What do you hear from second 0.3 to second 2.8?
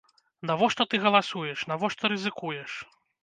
Навошта ты галасуеш, навошта рызыкуеш?